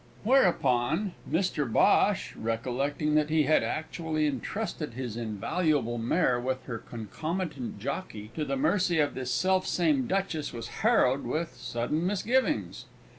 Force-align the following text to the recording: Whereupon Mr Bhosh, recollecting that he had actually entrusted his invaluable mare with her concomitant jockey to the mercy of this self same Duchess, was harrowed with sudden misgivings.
Whereupon 0.23 1.13
Mr 1.29 1.71
Bhosh, 1.71 2.33
recollecting 2.35 3.13
that 3.13 3.29
he 3.29 3.43
had 3.43 3.61
actually 3.61 4.25
entrusted 4.25 4.95
his 4.95 5.15
invaluable 5.15 5.99
mare 5.99 6.39
with 6.39 6.63
her 6.63 6.79
concomitant 6.79 7.77
jockey 7.77 8.31
to 8.33 8.43
the 8.43 8.57
mercy 8.57 8.97
of 8.97 9.13
this 9.13 9.29
self 9.31 9.67
same 9.67 10.07
Duchess, 10.07 10.53
was 10.53 10.69
harrowed 10.81 11.23
with 11.25 11.53
sudden 11.55 12.07
misgivings. 12.07 12.85